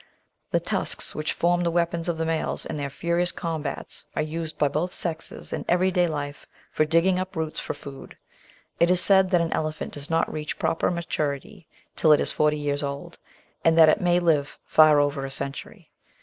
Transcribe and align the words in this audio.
The 0.49 0.59
tusks 0.59 1.13
which 1.13 1.31
form 1.33 1.61
the 1.61 1.69
weapons 1.69 2.09
of 2.09 2.17
the 2.17 2.25
males 2.25 2.65
in 2.65 2.75
their 2.75 2.89
furious 2.89 3.31
combats 3.31 4.03
are 4.15 4.21
used 4.23 4.57
by 4.57 4.67
both 4.67 4.91
sexes 4.91 5.53
in 5.53 5.63
everyday 5.67 6.07
life 6.07 6.47
for 6.71 6.85
digging 6.85 7.19
up 7.19 7.35
roots 7.35 7.59
for 7.59 7.75
food. 7.75 8.17
It 8.79 8.89
is 8.89 8.99
said 8.99 9.29
that 9.29 9.41
an 9.41 9.53
elephant 9.53 9.93
does 9.93 10.07
hot 10.07 10.33
reach 10.33 10.57
proper 10.57 10.89
maturity 10.89 11.67
till 11.95 12.11
it 12.13 12.19
is 12.19 12.31
forty 12.31 12.57
years 12.57 12.81
old, 12.81 13.19
and 13.63 13.77
that 13.77 13.89
it 13.89 14.01
may 14.01 14.19
live 14.19 14.57
far 14.65 14.99
over 14.99 15.23
a 15.23 15.29
century. 15.29 15.91